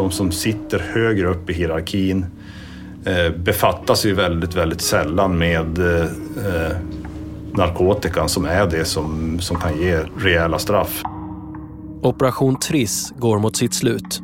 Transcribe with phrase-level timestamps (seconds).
[0.00, 2.26] de som sitter högre upp i hierarkin
[3.04, 6.76] eh, befattas ju väldigt, väldigt sällan med eh,
[7.52, 11.02] narkotikan som är det som, som kan ge rejäla straff.
[12.02, 14.20] Operation Triss går mot sitt slut.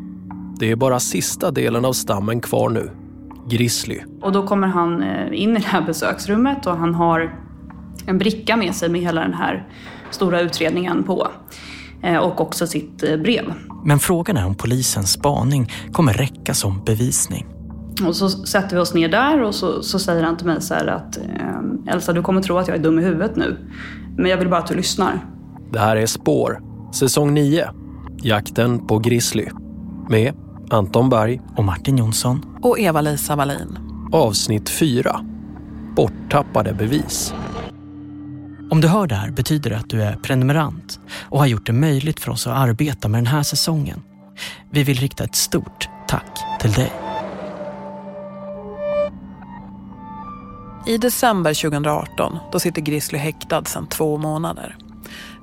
[0.58, 2.90] Det är bara sista delen av stammen kvar nu.
[3.48, 4.00] Grizzly.
[4.20, 7.36] Och då kommer han eh, in i det här besöksrummet och han har
[8.06, 9.68] en bricka med sig med hela den här
[10.10, 11.28] stora utredningen på.
[12.02, 13.52] Eh, och också sitt eh, brev.
[13.84, 17.46] Men frågan är om polisens spaning kommer räcka som bevisning.
[18.06, 20.74] Och så sätter vi oss ner där och så, så säger han till mig så
[20.74, 21.18] här att
[21.88, 23.56] Elsa, du kommer tro att jag är dum i huvudet nu.
[24.16, 25.24] Men jag vill bara att du lyssnar.
[25.72, 26.60] Det här är Spår,
[26.92, 27.70] säsong 9.
[28.22, 29.46] Jakten på Grizzly.
[30.08, 30.34] Med
[30.70, 33.78] Anton Berg och Martin Jonsson och Eva-Lisa Wallin.
[34.12, 35.20] Avsnitt 4.
[35.96, 37.34] Borttappade bevis.
[38.70, 41.72] Om du hör det här betyder det att du är prenumerant och har gjort det
[41.72, 44.02] möjligt för oss att arbeta med den här säsongen.
[44.70, 46.92] Vi vill rikta ett stort tack till dig.
[50.86, 54.76] I december 2018 då sitter Grizzly häktad sedan två månader.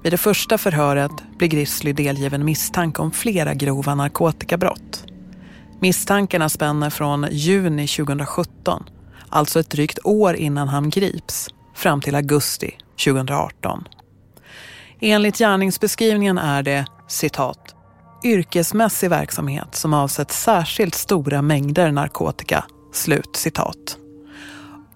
[0.04, 5.06] Vid det första förhöret blir Grizzly delgiven misstanke om flera grova narkotikabrott.
[5.80, 8.84] Misstankarna spänner från juni 2017,
[9.30, 13.88] alltså ett drygt år innan han grips, fram till augusti 2018.
[15.00, 17.76] Enligt gärningsbeskrivningen är det, citat,
[18.24, 23.98] yrkesmässig verksamhet som avsett särskilt stora mängder narkotika, slut citat.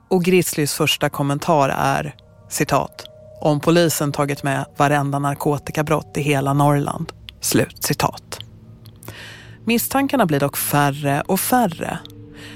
[0.09, 2.16] Och Grizzlys första kommentar är,
[2.50, 3.06] citat,
[3.42, 8.40] om polisen tagit med varenda narkotikabrott i hela Norrland, slut citat.
[9.66, 12.00] Misstankarna blir dock färre och färre.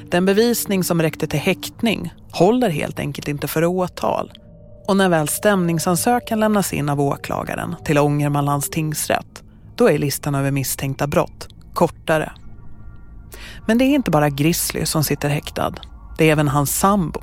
[0.09, 4.31] Den bevisning som räckte till häktning håller helt enkelt inte för åtal.
[4.91, 9.43] Och när väl stämningsansökan lämnas in av åklagaren till Ångermanlands tingsrätt,
[9.75, 12.31] då är listan över misstänkta brott kortare.
[13.67, 15.73] Men det är inte bara Grizzly som sitter häktad.
[16.17, 17.21] Det är även hans sambo.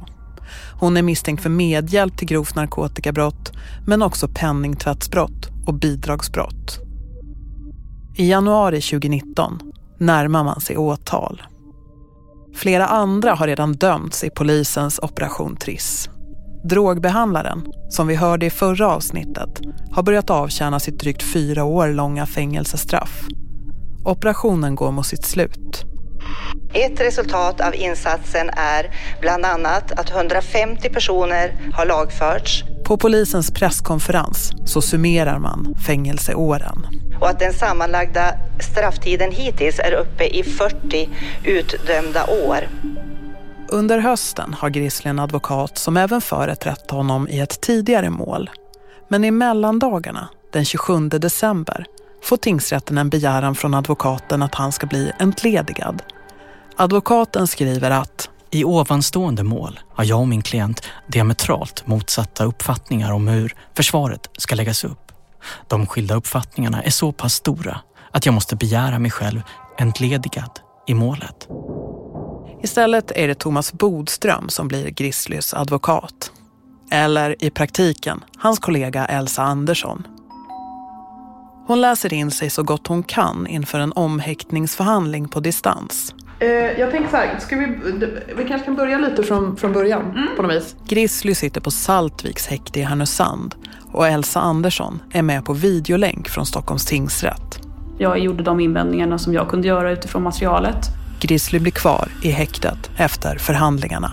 [0.81, 3.53] Hon är misstänkt för medhjälp till grovt narkotikabrott,
[3.87, 6.79] men också penningtvättsbrott och bidragsbrott.
[8.17, 9.61] I januari 2019
[9.99, 11.43] närmar man sig åtal.
[12.55, 16.11] Flera andra har redan dömts i polisens Operation Triss.
[16.69, 19.61] Drogbehandlaren, som vi hörde i förra avsnittet,
[19.93, 23.27] har börjat avtjäna sitt drygt fyra år långa fängelsestraff.
[24.05, 25.85] Operationen går mot sitt slut.
[26.75, 28.91] Ett resultat av insatsen är
[29.21, 32.65] bland annat att 150 personer har lagförts.
[32.85, 36.87] På polisens presskonferens så summerar man fängelseåren.
[37.21, 41.09] Och att den sammanlagda strafftiden hittills är uppe i 40
[41.45, 42.59] utdömda år.
[43.71, 48.51] Under hösten har Grissle en advokat som även företrätt honom i ett tidigare mål.
[49.09, 51.87] Men i mellandagarna, den 27 december,
[52.23, 56.03] får tingsrätten en begäran från advokaten att han ska bli entledigad.
[56.77, 63.29] Advokaten skriver att i ovanstående mål har jag och min klient diametralt motsatta uppfattningar om
[63.29, 65.13] hur försvaret ska läggas upp.
[65.69, 67.81] De skilda uppfattningarna är så pass stora
[68.11, 69.41] att jag måste begära mig själv
[69.79, 71.49] entledigad i målet.
[72.63, 76.33] Istället är det Thomas Bodström som blir Grizzlys advokat.
[76.91, 80.07] Eller i praktiken hans kollega Elsa Andersson.
[81.67, 86.15] Hon läser in sig så gott hon kan inför en omhäktningsförhandling på distans.
[86.41, 87.67] Eh, jag tänker så här, ska vi,
[88.37, 90.29] vi kanske kan börja lite från, från början mm.
[90.37, 90.77] på något vis.
[90.89, 93.55] Grizzly sitter på Saltviks häkte i Härnösand
[93.93, 97.61] och Elsa Andersson är med på videolänk från Stockholms tingsrätt.
[97.99, 100.98] Jag gjorde de invändningarna som jag kunde göra utifrån materialet.
[101.21, 104.11] Grizzly blir kvar i häktet efter förhandlingarna.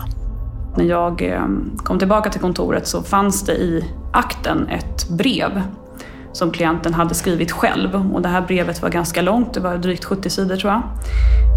[0.76, 1.46] När jag eh,
[1.76, 5.62] kom tillbaka till kontoret så fanns det i akten ett brev
[6.32, 8.14] som klienten hade skrivit själv.
[8.14, 10.82] Och det här brevet var ganska långt, det var drygt 70 sidor tror jag.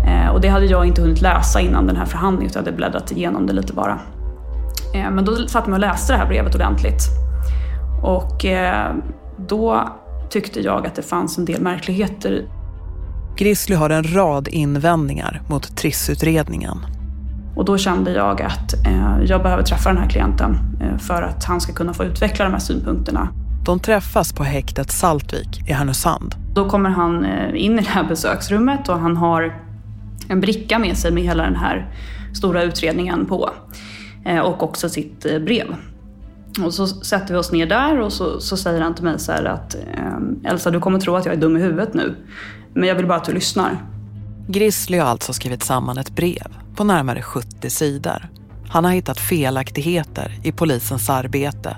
[0.07, 2.77] Eh, och det hade jag inte hunnit läsa innan den här förhandlingen, utan jag hade
[2.77, 3.99] bläddrat igenom det lite bara.
[4.95, 7.03] Eh, men då satt jag och läste det här brevet ordentligt.
[8.03, 8.45] Och
[9.37, 9.89] då
[10.29, 12.45] tyckte jag att det fanns en del märkligheter.
[13.39, 16.77] Grizzly har en rad invändningar mot Triss-utredningen.
[17.55, 18.73] Och då kände jag att
[19.25, 20.57] jag behöver träffa den här klienten
[20.99, 23.29] för att han ska kunna få utveckla de här synpunkterna.
[23.65, 26.35] De träffas på häktet Saltvik i Härnösand.
[26.53, 27.25] Då kommer han
[27.55, 29.59] in i det här besöksrummet och han har
[30.29, 31.93] en bricka med sig med hela den här
[32.33, 33.49] stora utredningen på.
[34.25, 35.75] Eh, och också sitt eh, brev.
[36.65, 39.31] Och så sätter vi oss ner där och så, så säger han till mig så
[39.31, 42.15] här att eh, Elsa, du kommer tro att jag är dum i huvudet nu.
[42.73, 43.85] Men jag vill bara att du lyssnar.
[44.47, 48.29] Grizzly har alltså skrivit samman ett brev på närmare 70 sidor.
[48.69, 51.77] Han har hittat felaktigheter i polisens arbete.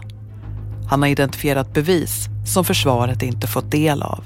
[0.90, 4.24] Han har identifierat bevis som försvaret inte fått del av.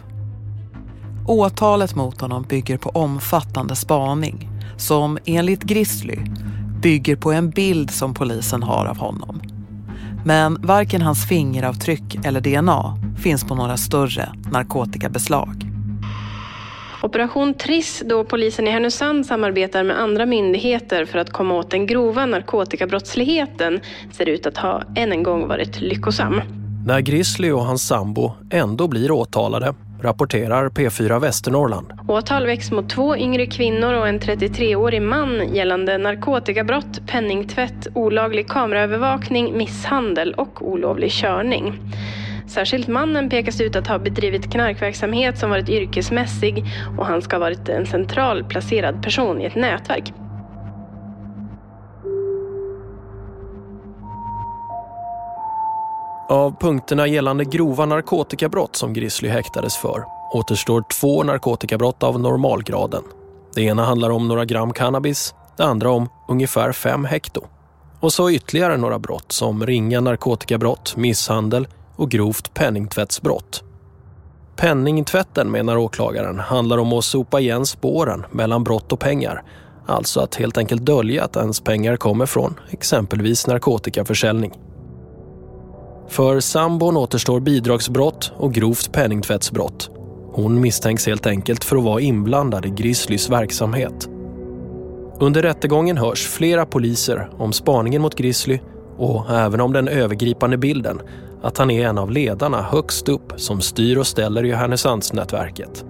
[1.27, 6.19] Åtalet mot honom bygger på omfattande spaning som enligt Grizzly
[6.81, 9.41] bygger på en bild som polisen har av honom.
[10.25, 15.64] Men varken hans fingeravtryck eller DNA finns på några större narkotikabeslag.
[17.05, 21.87] Operation Triss, då polisen i Härnösand samarbetar med andra myndigheter för att komma åt den
[21.87, 23.79] grova narkotikabrottsligheten,
[24.11, 26.41] ser ut att ha än en gång varit lyckosam.
[26.87, 31.87] När Grizzly och hans sambo ändå blir åtalade rapporterar P4 Västernorrland.
[32.07, 39.57] Åtal väcks mot två yngre kvinnor och en 33-årig man gällande narkotikabrott, penningtvätt, olaglig kameraövervakning,
[39.57, 41.73] misshandel och olovlig körning.
[42.47, 46.65] Särskilt mannen pekas ut att ha bedrivit knarkverksamhet som varit yrkesmässig
[46.97, 50.13] och han ska ha varit en central placerad person i ett nätverk.
[56.29, 60.03] Av punkterna gällande grova narkotikabrott som Grizzly häktades för
[60.33, 63.03] återstår två narkotikabrott av normalgraden.
[63.55, 67.41] Det ena handlar om några gram cannabis, det andra om ungefär fem hekto.
[67.99, 73.63] Och så ytterligare några brott som ringa narkotikabrott, misshandel och grovt penningtvättsbrott.
[74.55, 79.43] Penningtvätten, menar åklagaren, handlar om att sopa igen spåren mellan brott och pengar.
[79.85, 84.53] Alltså att helt enkelt dölja att ens pengar kommer från exempelvis narkotikaförsäljning.
[86.07, 89.89] För sambon återstår bidragsbrott och grovt penningtvättsbrott.
[90.31, 94.09] Hon misstänks helt enkelt för att vara inblandad i Grizzlys verksamhet.
[95.19, 98.59] Under rättegången hörs flera poliser om spaningen mot Grizzly
[98.97, 101.01] och även om den övergripande bilden
[101.45, 105.85] att han är en av ledarna högst upp som styr och ställer i Härnösandsnätverket.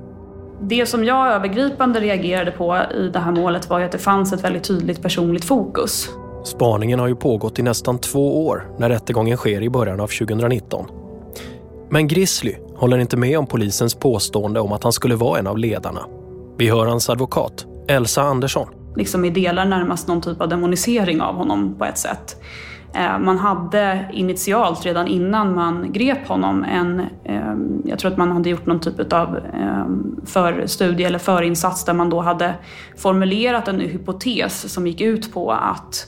[0.61, 4.43] Det som jag övergripande reagerade på i det här målet var att det fanns ett
[4.43, 6.09] väldigt tydligt personligt fokus.
[6.43, 10.85] Spaningen har ju pågått i nästan två år när rättegången sker i början av 2019.
[11.89, 15.57] Men Grizzly håller inte med om polisens påstående om att han skulle vara en av
[15.57, 16.01] ledarna.
[16.57, 18.67] Vi hör hans advokat, Elsa Andersson.
[18.95, 22.37] Liksom i delar närmast någon typ av demonisering av honom på ett sätt.
[22.95, 28.31] Eh, man hade initialt, redan innan man grep honom, en, ehm, jag tror att man
[28.31, 32.53] hade gjort någon typ av ehm, förstudie eller förinsats där man då hade
[32.97, 36.07] formulerat en hypotes som gick ut på att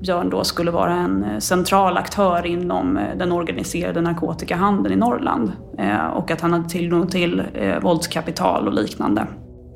[0.00, 5.52] Björn då skulle vara en eh, central aktör inom eh, den organiserade narkotikahandeln i Norrland
[6.14, 7.42] och att han hade tillgång till
[7.82, 9.26] våldskapital och liknande.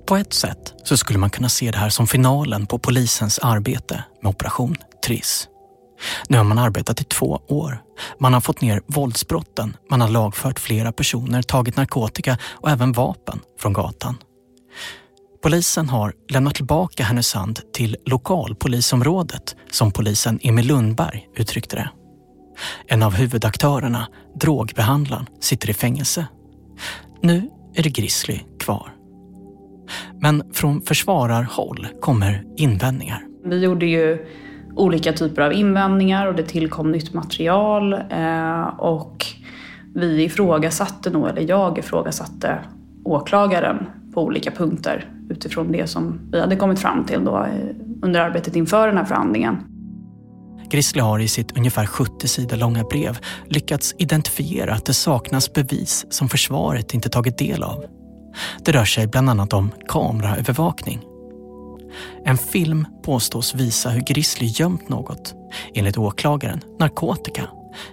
[0.07, 4.05] På ett sätt så skulle man kunna se det här som finalen på polisens arbete
[4.23, 5.50] med Operation Triss.
[6.29, 7.83] Nu har man arbetat i två år.
[8.19, 13.41] Man har fått ner våldsbrotten, man har lagfört flera personer, tagit narkotika och även vapen
[13.61, 14.17] från gatan.
[15.43, 21.91] Polisen har lämnat tillbaka Härnösand till lokalpolisområdet, som polisen Emil Lundberg uttryckte det.
[22.87, 24.09] En av huvudaktörerna,
[24.41, 26.27] drogbehandlaren, sitter i fängelse.
[27.23, 28.95] Nu är det Grizzly kvar.
[30.21, 33.27] Men från försvararhåll kommer invändningar.
[33.45, 34.27] Vi gjorde ju
[34.77, 37.93] olika typer av invändningar och det tillkom nytt material.
[37.93, 39.27] Eh, och
[39.95, 42.59] vi ifrågasatte nog, eller jag ifrågasatte
[43.05, 48.21] åklagaren på olika punkter utifrån det som vi hade kommit fram till då eh, under
[48.21, 49.57] arbetet inför den här förhandlingen.
[50.71, 56.07] Grizzly har i sitt ungefär 70 sidor långa brev lyckats identifiera att det saknas bevis
[56.11, 57.85] som försvaret inte tagit del av.
[58.65, 61.10] Det rör sig bland annat om kameraövervakning
[62.25, 65.35] en film påstås visa hur Grizzly gömt något,
[65.75, 67.49] enligt åklagaren narkotika,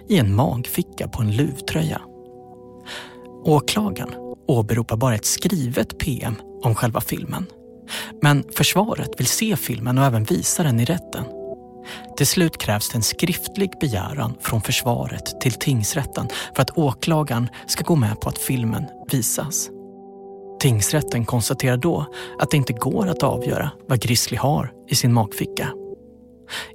[0.08, 2.00] i en magficka på en luvtröja.
[3.44, 4.14] Åklagaren
[4.48, 7.46] åberopar bara ett skrivet PM om själva filmen.
[8.22, 11.24] Men försvaret vill se filmen och även visa den i rätten.
[12.16, 17.84] Till slut krävs det en skriftlig begäran från försvaret till tingsrätten för att åklagaren ska
[17.84, 19.70] gå med på att filmen visas.
[20.60, 22.06] Tingsrätten konstaterar då
[22.38, 25.68] att det inte går att avgöra vad Grizzly har i sin magficka.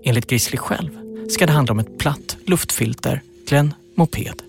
[0.04, 0.90] Enligt Grizzly själv
[1.30, 4.42] ska det handla om ett platt luftfilter till en moped.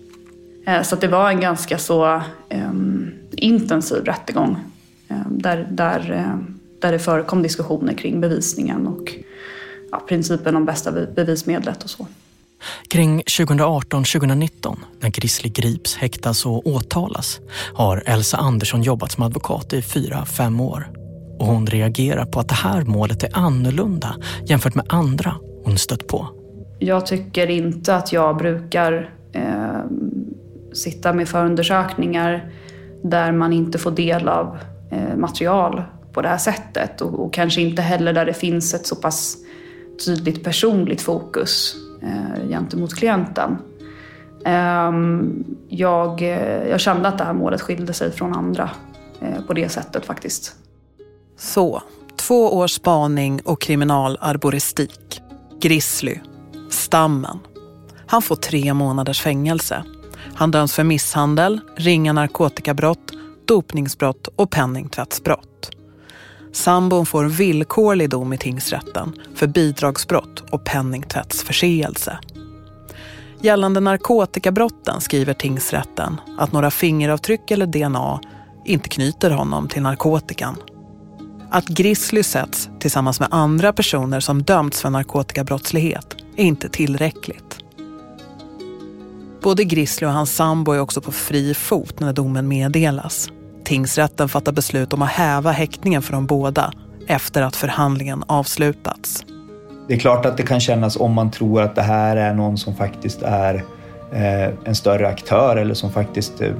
[0.65, 4.57] Eh, så det var en ganska så um, intensiv rättegång
[5.07, 9.15] um, där, där, um, där det förekom diskussioner kring bevisningen och
[9.91, 12.07] ja, principen om bästa bevismedlet och så.
[12.89, 17.39] Kring 2018-2019, när Grizzly grips, häktas och åtalas,
[17.73, 20.89] har Elsa Andersson jobbat som advokat i fyra, fem år.
[21.39, 26.07] Och hon reagerar på att det här målet är annorlunda jämfört med andra hon stött
[26.07, 26.27] på.
[26.79, 29.85] Jag tycker inte att jag brukar eh,
[30.73, 32.51] sitta med förundersökningar
[33.03, 34.57] där man inte får del av
[34.91, 38.87] eh, material på det här sättet och, och kanske inte heller där det finns ett
[38.87, 39.37] så pass
[40.05, 43.57] tydligt personligt fokus eh, gentemot klienten.
[44.45, 48.69] Ehm, jag, eh, jag kände att det här målet skilde sig från andra
[49.21, 50.55] eh, på det sättet faktiskt.
[51.37, 51.81] Så,
[52.15, 55.21] två års spaning och kriminalarboristik.
[55.61, 56.19] Grizzly.
[56.69, 57.39] Stammen.
[58.07, 59.83] Han får tre månaders fängelse.
[60.35, 63.11] Han döms för misshandel, ringa narkotikabrott,
[63.45, 65.74] dopningsbrott och penningtvättsbrott.
[66.55, 72.19] Sambon får villkorlig dom i tingsrätten för bidragsbrott och penningtvättsförseelse.
[73.41, 78.19] Gällande narkotikabrotten skriver tingsrätten att några fingeravtryck eller DNA
[78.65, 80.55] inte knyter honom till narkotikan.
[81.51, 87.59] Att Grizzly sätts tillsammans med andra personer som dömts för narkotikabrottslighet är inte tillräckligt.
[89.41, 93.29] Både Grizzly och hans sambo är också på fri fot när domen meddelas.
[93.65, 96.71] Tingsrätten fattar beslut om att häva häktningen för de båda
[97.07, 99.25] efter att förhandlingen avslutats.
[99.87, 102.57] Det är klart att det kan kännas om man tror att det här är någon
[102.57, 103.55] som faktiskt är
[104.11, 106.51] eh, en större aktör eller som faktiskt eh,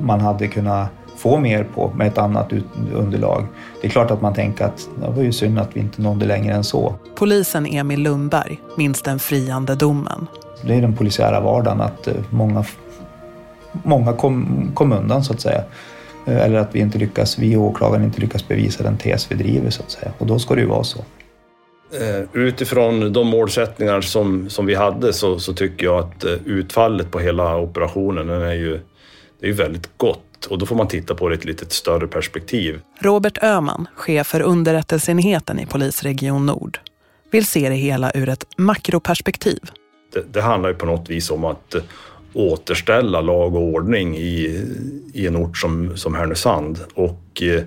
[0.00, 2.52] man hade kunnat få mer på med ett annat
[2.94, 3.46] underlag.
[3.80, 6.26] Det är klart att man tänker att det var ju synd att vi inte nådde
[6.26, 6.94] längre än så.
[7.14, 10.26] Polisen Emil Lundberg minns den friande domen.
[10.62, 12.64] Det är den polisiära vardagen att eh, många,
[13.72, 15.64] många kom, kom undan så att säga.
[16.26, 19.70] Eller att vi inte lyckas, vi och åklagaren inte lyckas bevisa den tes vi driver
[19.70, 20.12] så att säga.
[20.18, 20.98] Och då ska det ju vara så.
[21.92, 27.10] Eh, utifrån de målsättningar som, som vi hade så, så tycker jag att eh, utfallet
[27.10, 28.80] på hela operationen den är ju
[29.40, 32.06] det är väldigt gott och då får man titta på det i ett lite större
[32.06, 32.80] perspektiv.
[33.00, 36.78] Robert Öhman, chef för underrättelseenheten i Polisregion Nord,
[37.30, 39.60] vill se det hela ur ett makroperspektiv.
[40.12, 41.82] Det, det handlar ju på något vis om att eh,
[42.32, 44.64] återställa lag och ordning i,
[45.12, 47.62] i en ort som, som Härnösand och eh,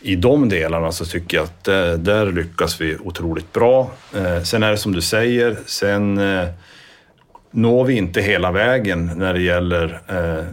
[0.00, 3.90] i de delarna så tycker jag att där, där lyckas vi otroligt bra.
[4.16, 6.48] Eh, sen är det som du säger, sen eh,
[7.50, 10.44] når vi inte hela vägen när det gäller eh,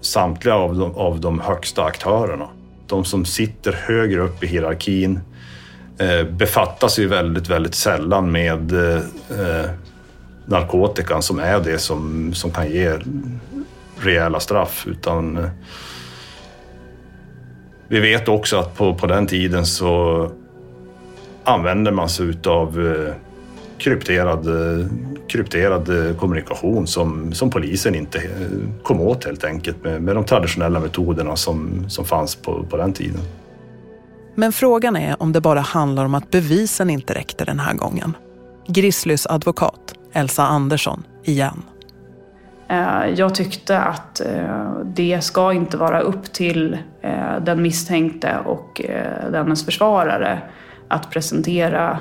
[0.00, 2.48] samtliga av de, av de högsta aktörerna.
[2.86, 5.20] De som sitter högre upp i hierarkin
[5.98, 9.70] eh, befattar sig väldigt, väldigt sällan med eh,
[10.50, 12.98] narkotikan som är det som, som kan ge
[14.00, 14.86] rejäla straff.
[14.86, 15.50] Utan eh,
[17.88, 20.30] vi vet också att på, på den tiden så
[21.44, 23.14] använder man sig utav eh,
[23.78, 24.86] krypterad, eh,
[25.28, 28.22] krypterad kommunikation som, som polisen inte
[28.82, 32.92] kom åt helt enkelt med, med de traditionella metoderna som, som fanns på, på den
[32.92, 33.20] tiden.
[34.34, 38.16] Men frågan är om det bara handlar om att bevisen inte räckte den här gången.
[38.66, 41.62] Grislys advokat, Elsa Andersson, igen.
[42.70, 48.80] Eh, jag tyckte att eh, det ska inte vara upp till eh, den misstänkte och
[49.32, 50.38] dennes försvarare
[50.88, 51.98] att presentera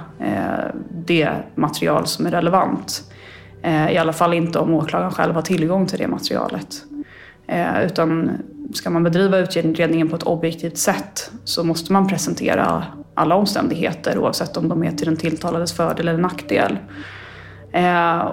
[0.90, 3.04] det material som är relevant.
[3.92, 6.84] I alla fall inte om åklagaren själv har tillgång till det materialet.
[7.84, 8.32] Utan
[8.74, 14.58] ska man bedriva utredningen på ett objektivt sätt så måste man presentera alla omständigheter oavsett
[14.58, 16.78] om de är till den tilltalades fördel eller nackdel.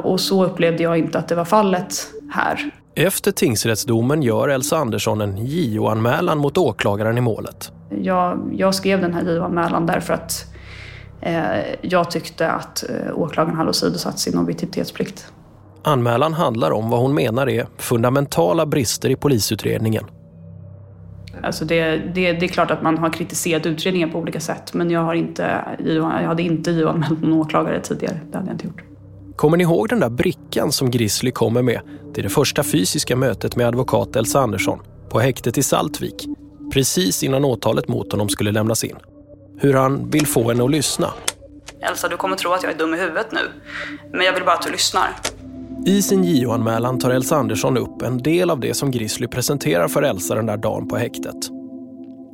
[0.03, 1.95] Och så upplevde jag inte att det var fallet
[2.31, 2.71] här.
[2.99, 7.73] Efter tingsrättsdomen gör Elsa Andersson en JO-anmälan mot åklagaren i målet.
[8.03, 10.47] Jag, jag skrev den här JO-anmälan därför att
[11.21, 11.45] eh,
[11.83, 15.33] jag tyckte att eh, åklagaren hade åsidosatt sin objektivitetsplikt.
[15.83, 20.05] Anmälan handlar om vad hon menar är fundamentala brister i polisutredningen.
[21.43, 24.91] Alltså det, det, det är klart att man har kritiserat utredningen på olika sätt men
[24.91, 28.21] jag, har inte, jag hade inte JO-anmält någon åklagare tidigare.
[28.31, 28.83] Det hade jag inte gjort.
[29.37, 31.81] Kommer ni ihåg den där brickan som Grizzly kommer med
[32.15, 34.79] till det första fysiska mötet med advokat Elsa Andersson
[35.11, 36.27] på häktet i Saltvik
[36.73, 38.97] precis innan åtalet mot honom skulle lämnas in?
[39.59, 41.11] Hur han vill få henne att lyssna.
[41.81, 43.41] Elsa, du kommer tro att jag är dum i huvudet nu.
[44.13, 45.17] Men jag vill bara att du lyssnar.
[45.87, 50.03] I sin JO-anmälan tar Elsa Andersson upp en del av det som Grizzly presenterar för
[50.03, 51.37] Elsa den där dagen på häktet.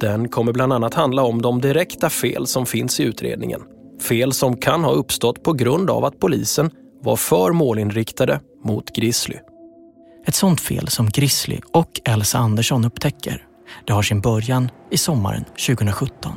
[0.01, 3.61] Den kommer bland annat handla om de direkta fel som finns i utredningen.
[4.01, 6.71] Fel som kan ha uppstått på grund av att polisen
[7.03, 9.37] var för målinriktade mot Grizzly.
[10.27, 13.47] Ett sånt fel som Grizzly och Elsa Andersson upptäcker,
[13.87, 16.33] det har sin början i sommaren 2017.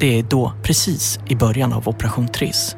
[0.00, 2.76] Det är då precis i början av Operation Triss.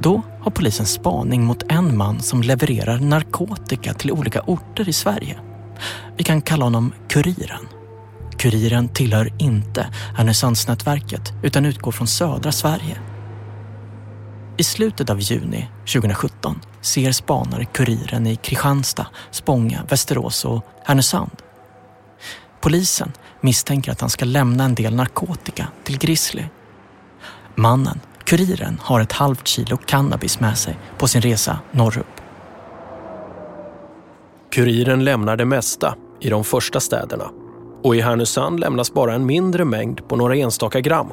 [0.00, 5.38] Då har polisen spaning mot en man som levererar narkotika till olika orter i Sverige.
[6.16, 7.68] Vi kan kalla honom Kuriren.
[8.38, 9.86] Kuriren tillhör inte
[10.16, 12.98] Härnösandsnätverket utan utgår från södra Sverige
[14.56, 21.30] i slutet av juni 2017 ser spanare Kuriren i Kristianstad, Spånga, Västerås och Härnösand.
[22.60, 26.44] Polisen misstänker att han ska lämna en del narkotika till Grizzly.
[27.54, 32.06] Mannen, Kuriren, har ett halvt kilo cannabis med sig på sin resa norrut.
[34.52, 37.30] Kuriren lämnar det mesta i de första städerna
[37.82, 41.12] och i Härnösand lämnas bara en mindre mängd på några enstaka gram.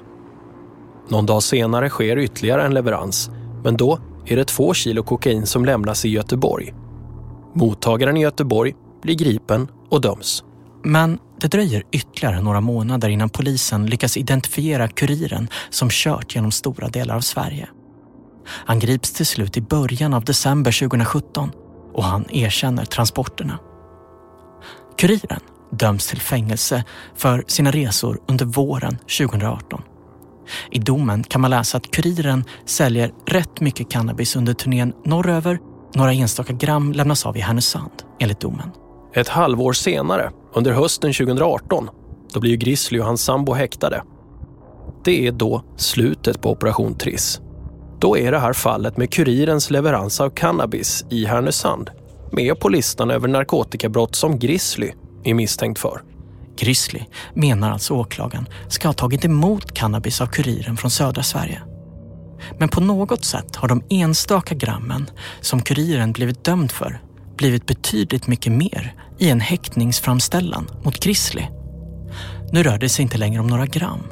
[1.09, 3.29] Någon dag senare sker ytterligare en leverans,
[3.63, 6.73] men då är det två kilo kokain som lämnas i Göteborg.
[7.55, 10.43] Mottagaren i Göteborg blir gripen och döms.
[10.83, 16.87] Men det dröjer ytterligare några månader innan polisen lyckas identifiera kuriren som kört genom stora
[16.87, 17.69] delar av Sverige.
[18.47, 21.51] Han grips till slut i början av december 2017
[21.93, 23.59] och han erkänner transporterna.
[24.97, 25.39] Kuriren
[25.71, 26.83] döms till fängelse
[27.15, 29.81] för sina resor under våren 2018.
[30.71, 35.59] I domen kan man läsa att kuriren säljer rätt mycket cannabis under turnén norröver.
[35.95, 38.71] Några enstaka gram lämnas av i Härnösand, enligt domen.
[39.13, 41.89] Ett halvår senare, under hösten 2018,
[42.33, 44.03] då blir Grizzly och hans sambo häktade.
[45.03, 47.41] Det är då slutet på Operation Triss.
[47.99, 51.89] Då är det här fallet med kurirens leverans av cannabis i Härnösand
[52.31, 54.91] med på listan över narkotikabrott som Grizzly
[55.23, 56.01] är misstänkt för.
[56.61, 57.03] Grizzly
[57.33, 61.61] menar alltså åklagaren ska ha tagit emot cannabis av kuriren från södra Sverige.
[62.59, 65.09] Men på något sätt har de enstaka grammen
[65.41, 67.01] som kuriren blivit dömd för
[67.37, 71.47] blivit betydligt mycket mer i en häktningsframställan mot Grizzly.
[72.51, 74.03] Nu rör det sig inte längre om några gram,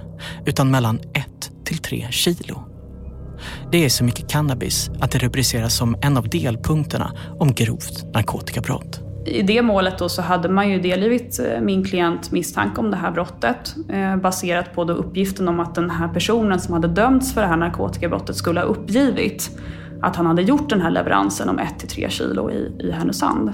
[0.46, 2.64] utan mellan 1 till 3 kilo.
[3.72, 9.09] Det är så mycket cannabis att det rubriceras som en av delpunkterna om grovt narkotikabrott.
[9.26, 12.98] I det målet då så hade man ju delgivit eh, min klient misstanke om det
[12.98, 17.34] här brottet eh, baserat på då uppgiften om att den här personen som hade dömts
[17.34, 19.60] för det här narkotikabrottet skulle ha uppgivit
[20.02, 23.52] att han hade gjort den här leveransen om 1-3 kilo i, i Härnösand.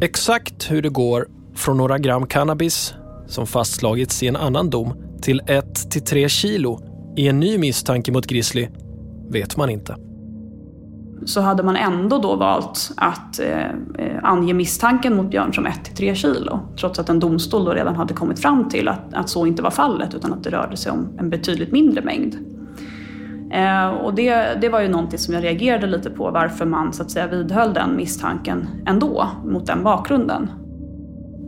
[0.00, 2.94] Exakt hur det går från några gram cannabis
[3.26, 6.80] som fastslagits i en annan dom till 1-3 kilo
[7.16, 8.68] i en ny misstanke mot Grizzly
[9.30, 9.96] vet man inte.
[11.24, 13.66] Så hade man ändå då valt att eh,
[13.98, 18.14] eh ange misstanken mot Björn som 1-3 kilo trots att en domstol då redan hade
[18.14, 21.08] kommit fram till att, att så inte var fallet utan att det rörde sig om
[21.18, 22.36] en betydligt mindre mängd.
[23.52, 27.02] Eh, och det, det var ju någonting som jag reagerade lite på varför man så
[27.02, 30.50] att säga vidhöll den misstanken ändå mot den bakgrunden.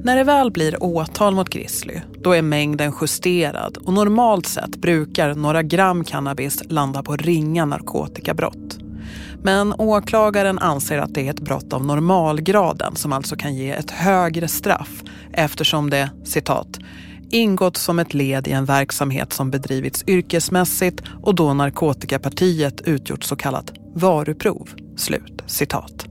[0.05, 5.35] När det väl blir åtal mot Grizzly, då är mängden justerad och normalt sett brukar
[5.35, 8.79] några gram cannabis landa på ringa narkotikabrott.
[9.42, 13.90] Men åklagaren anser att det är ett brott av normalgraden som alltså kan ge ett
[13.90, 16.79] högre straff eftersom det, citat,
[17.31, 23.37] ingått som ett led i en verksamhet som bedrivits yrkesmässigt och då narkotikapartiet utgjort så
[23.37, 24.68] kallat varuprov.
[24.96, 26.07] Slut citat.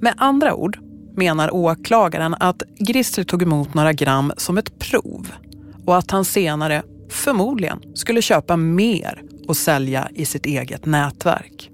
[0.00, 0.78] Med andra ord
[1.16, 5.32] menar åklagaren att Grister tog emot några gram som ett prov
[5.86, 11.70] och att han senare förmodligen skulle köpa mer och sälja i sitt eget nätverk.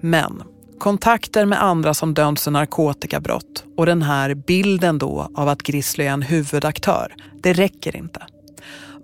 [0.00, 0.42] Men
[0.78, 6.04] kontakter med andra som dömts för narkotikabrott och den här bilden då av att Grizzly
[6.04, 8.22] är en huvudaktör, det räcker inte.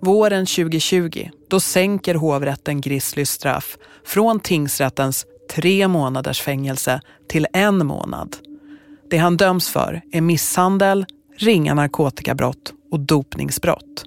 [0.01, 8.37] Våren 2020, då sänker hovrätten Grizzlys straff från tingsrättens tre månaders fängelse till en månad.
[9.09, 11.05] Det han döms för är misshandel,
[11.37, 14.05] ringa narkotikabrott och dopningsbrott.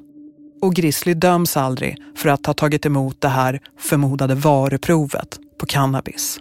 [0.62, 6.40] Och Grizzly döms aldrig för att ha tagit emot det här förmodade varuprovet på cannabis.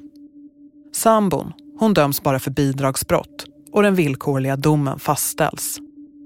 [0.94, 5.80] Sambon, hon döms bara för bidragsbrott och den villkorliga domen fastställs.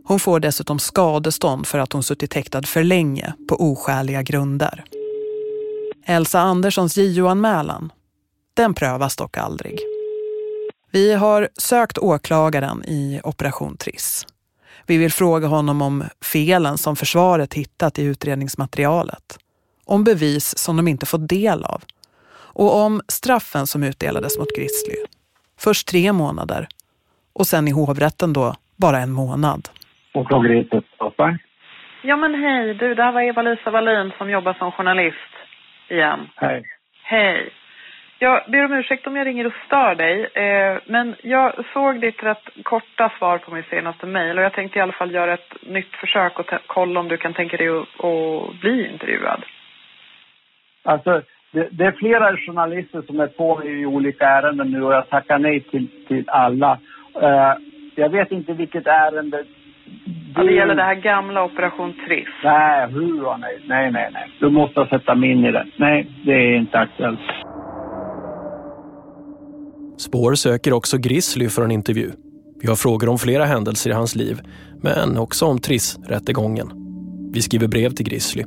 [0.05, 4.83] Hon får dessutom skadestånd för att hon suttit häktad för länge på oskäliga grunder.
[6.05, 7.91] Elsa Anderssons JO-anmälan,
[8.53, 9.79] den prövas dock aldrig.
[10.91, 14.25] Vi har sökt åklagaren i Operation Triss.
[14.85, 19.37] Vi vill fråga honom om felen som försvaret hittat i utredningsmaterialet.
[19.85, 21.83] Om bevis som de inte fått del av
[22.53, 24.95] och om straffen som utdelades mot Grizzly.
[25.59, 26.67] Först tre månader
[27.33, 29.69] och sen i hovrätten då bara en månad.
[30.13, 31.37] Åklagare pratar.
[32.01, 35.33] Ja men hej, du det här var Eva-Lisa Wallin som jobbar som journalist
[35.89, 36.29] igen.
[36.35, 36.63] Hej.
[37.03, 37.53] Hej.
[38.19, 42.23] Jag ber om ursäkt om jag ringer och stör dig, eh, men jag såg ditt
[42.23, 45.53] rätt korta svar på min senaste mejl och jag tänkte i alla fall göra ett
[45.61, 49.43] nytt försök och kolla om du kan tänka dig att bli intervjuad.
[50.83, 51.21] Alltså,
[51.53, 55.39] det, det, är flera journalister som är på i olika ärenden nu och jag tackar
[55.39, 56.79] nej till, till alla.
[57.21, 57.53] Uh,
[57.95, 59.37] jag vet inte vilket ärende.
[59.37, 59.45] Det,
[60.35, 62.27] ja, det gäller det här gamla Operation Triss.
[62.43, 63.59] Nej, hur nej.
[63.67, 64.29] Nej, nej, nej.
[64.39, 65.65] Du måste sätta mig in i det.
[65.77, 67.19] Nej, det är inte aktuellt.
[69.97, 72.11] Spår söker också Grizzly för en intervju.
[72.61, 74.35] Vi har frågor om flera händelser i hans liv,
[74.83, 76.67] men också om Triss-rättegången.
[77.33, 78.43] Vi skriver brev till Grizzly.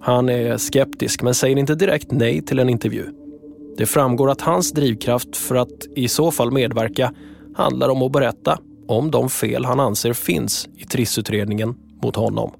[0.00, 3.04] Han är skeptisk men säger inte direkt nej till en intervju.
[3.76, 7.12] Det framgår att hans drivkraft för att i så fall medverka
[7.54, 8.58] handlar om att berätta
[8.88, 12.52] om de fel han anser finns i Trissutredningen mot honom.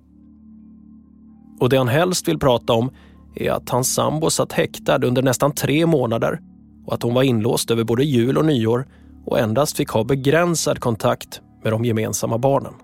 [1.61, 2.91] Och det han helst vill prata om
[3.35, 6.41] är att hans sambo satt häktad under nästan tre månader
[6.87, 8.87] och att hon var inlåst över både jul och nyår
[9.25, 12.75] och endast fick ha begränsad kontakt med de gemensamma barnen.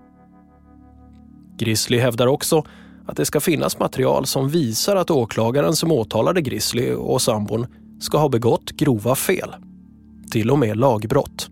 [1.57, 2.63] Grizzly hävdar också
[3.07, 7.67] att det ska finnas material som visar att åklagaren som åtalade Grizzly och sambon
[7.99, 9.55] ska ha begått grova fel.
[10.31, 11.49] Till och med lagbrott.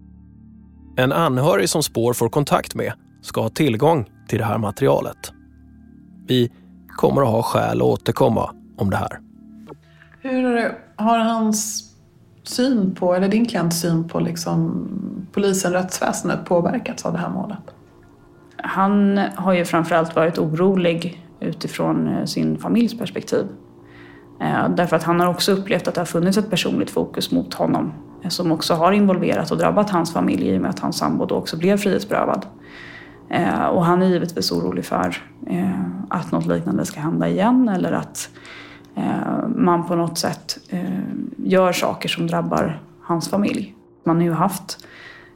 [0.98, 5.32] En anhörig som Spår får kontakt med ska ha tillgång till det här materialet.
[6.28, 6.52] Vi
[6.88, 9.20] kommer att ha skäl att återkomma om det här.
[10.22, 11.90] Hur har hans
[12.44, 14.88] syn på, eller din klients syn på liksom
[15.32, 17.60] polisen, rättsväsendet påverkats av det här målet?
[18.58, 23.48] Han har ju framförallt varit orolig utifrån eh, sin familjs perspektiv.
[24.40, 27.54] Eh, därför att han har också upplevt att det har funnits ett personligt fokus mot
[27.54, 30.98] honom eh, som också har involverat och drabbat hans familj i och med att hans
[30.98, 32.46] sambo då också blev frihetsberövad.
[33.72, 35.18] Och han är givetvis orolig för
[36.10, 38.30] att något liknande ska hända igen eller att
[39.56, 40.58] man på något sätt
[41.38, 43.76] gör saker som drabbar hans familj.
[44.04, 44.86] Man har ju haft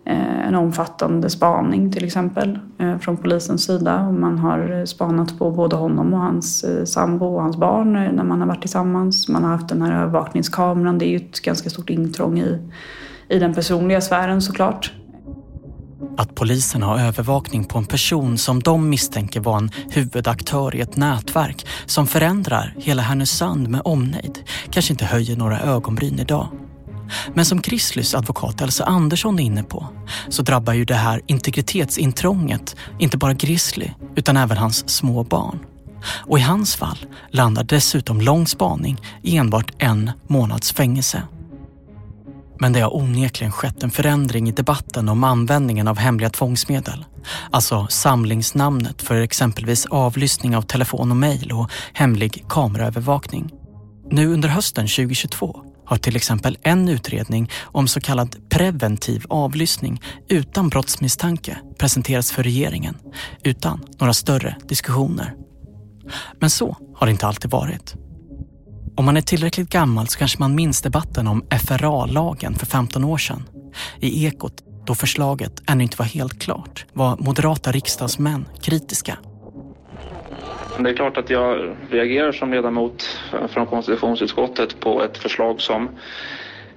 [0.09, 4.11] Eh, en omfattande spaning till exempel eh, från polisens sida.
[4.11, 8.41] Man har eh, spanat på både honom och hans sambo och hans barn när man
[8.41, 9.27] har varit tillsammans.
[9.27, 10.97] Man har haft den här övervakningskameran.
[10.97, 12.59] Det är ju ett ganska stort intrång i,
[13.29, 14.93] i den personliga sfären såklart.
[16.17, 20.97] Att polisen har övervakning på en person som de misstänker var en huvudaktör i ett
[20.97, 24.39] nätverk som förändrar hela Härnösand med omnejd
[24.69, 26.47] kanske inte höjer några ögonbryn idag.
[27.33, 29.87] Men som Grizzlys advokat Elsa Andersson är inne på
[30.29, 35.59] så drabbar ju det här integritetsintrånget inte bara Grizzly utan även hans små barn.
[36.25, 36.97] Och i hans fall
[37.29, 41.23] landar dessutom lång spaning i enbart en månads fängelse.
[42.59, 47.05] Men det har onekligen skett en förändring i debatten om användningen av hemliga tvångsmedel.
[47.51, 53.51] Alltså samlingsnamnet för exempelvis avlyssning av telefon och mejl och hemlig kameraövervakning.
[54.11, 60.69] Nu under hösten 2022 har till exempel en utredning om så kallad preventiv avlyssning utan
[60.69, 62.97] brottsmisstanke presenterats för regeringen
[63.43, 65.33] utan några större diskussioner.
[66.39, 67.95] Men så har det inte alltid varit.
[68.95, 73.17] Om man är tillräckligt gammal så kanske man minns debatten om FRA-lagen för 15 år
[73.17, 73.43] sedan.
[73.99, 74.53] I Ekot,
[74.85, 79.17] då förslaget ännu inte var helt klart, var moderata riksdagsmän kritiska
[80.83, 85.89] det är klart att jag reagerar som ledamot från konstitutionsutskottet på ett förslag som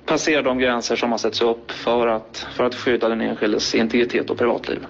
[0.07, 4.31] passerar de gränser som har satts upp för att, för att skydda den enskildes integritet
[4.31, 4.87] och privatliv.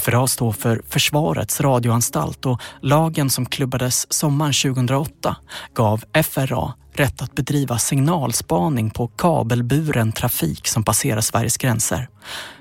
[0.00, 5.36] FRA står för Försvarets radioanstalt och lagen som klubbades sommaren 2008
[5.74, 12.08] gav FRA rätt att bedriva signalspaning på kabelburen trafik som passerar Sveriges gränser.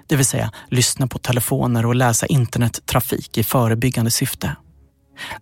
[0.08, 4.56] Det vill säga lyssna på telefoner och läsa internettrafik i förebyggande syfte.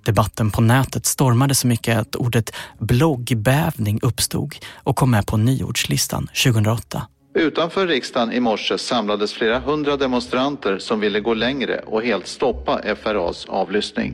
[0.06, 6.28] Debatten på nätet stormade så mycket att ordet bloggbävning uppstod och kom med på nyordslistan
[6.44, 7.08] 2008.
[7.38, 12.82] Utanför riksdagen i morse samlades flera hundra demonstranter som ville gå längre och helt stoppa
[13.04, 14.14] FRAs avlyssning.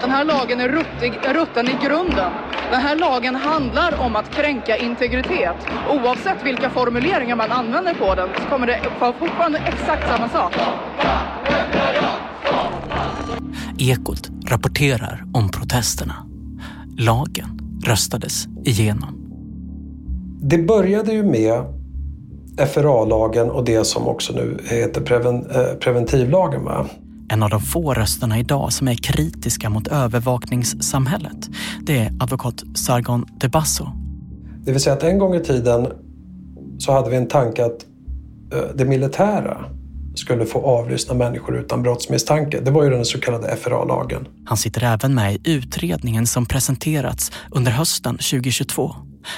[0.00, 2.32] Den här lagen är ruttig, rutten i grunden.
[2.70, 5.56] Den här lagen handlar om att kränka integritet.
[5.90, 10.54] Oavsett vilka formuleringar man använder på den så kommer det vara fortfarande exakt samma sak.
[13.80, 16.14] Ekot rapporterar om protesterna.
[16.98, 19.16] Lagen röstades igenom.
[20.42, 21.64] Det började ju med
[22.68, 26.64] FRA-lagen och det som också nu heter preven, eh, preventivlagen.
[26.64, 26.86] Va?
[27.28, 31.50] En av de få rösterna idag som är kritiska mot övervakningssamhället,
[31.86, 33.86] det är advokat Sargon Debasso.
[34.64, 35.86] Det vill säga att en gång i tiden
[36.78, 37.86] så hade vi en tanke att
[38.52, 39.64] eh, det militära
[40.14, 42.60] skulle få avlyssna människor utan brottsmisstanke.
[42.60, 44.28] Det var ju den så kallade FRA-lagen.
[44.44, 48.94] Han sitter även med i utredningen som presenterats under hösten 2022.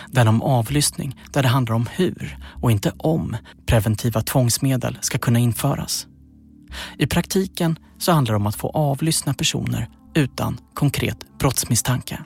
[0.08, 5.38] Den om avlyssning där det handlar om hur och inte om preventiva tvångsmedel ska kunna
[5.38, 6.06] införas.
[6.98, 12.18] I praktiken så handlar det om att få avlyssna personer utan konkret brottsmisstanke.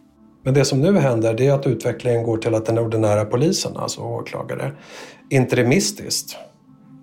[0.45, 3.77] Men det som nu händer det är att utvecklingen går till att den ordinära polisen,
[3.77, 4.73] alltså åklagare,
[5.31, 6.37] interimistiskt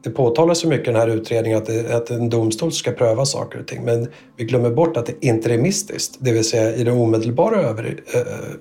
[0.03, 3.25] det påtalas så mycket i den här utredningen att, det, att en domstol ska pröva
[3.25, 6.83] saker och ting men vi glömmer bort att det är interimistiskt, det vill säga i
[6.83, 8.03] det omedelbara över,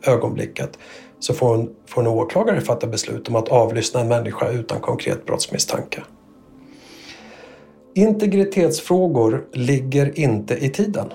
[0.07, 0.79] ögonblicket
[1.19, 5.27] så får en, får en åklagare fatta beslut om att avlyssna en människa utan konkret
[5.27, 6.03] brottsmisstanke.
[7.95, 11.13] Integritetsfrågor ligger inte i tiden.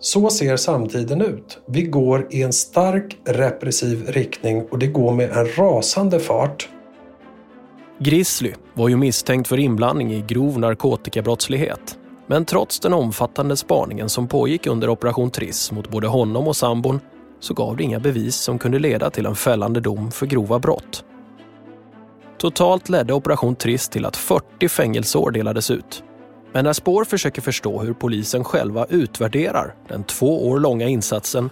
[0.00, 1.58] Så ser samtiden ut.
[1.68, 6.68] Vi går i en stark repressiv riktning och det går med en rasande fart
[8.04, 11.98] Grizzly var ju misstänkt för inblandning i grov narkotikabrottslighet.
[12.26, 17.00] Men trots den omfattande spaningen som pågick under Operation Triss mot både honom och sambon
[17.40, 21.04] så gav det inga bevis som kunde leda till en fällande dom för grova brott.
[22.38, 26.02] Totalt ledde Operation Triss till att 40 fängelseår delades ut.
[26.52, 31.50] Men när Spår försöker förstå hur polisen själva utvärderar den två år långa insatsen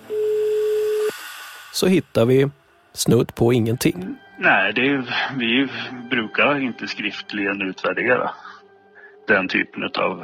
[1.72, 2.50] så hittar vi
[2.94, 4.16] snudd på ingenting.
[4.42, 5.68] Nej, det är, vi
[6.10, 8.30] brukar inte skriftligen utvärdera
[9.28, 10.22] den typen av